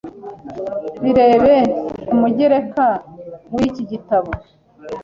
[1.03, 1.57] Birebe
[2.05, 2.85] ku mugereka
[3.55, 4.41] w’iki gitabo I: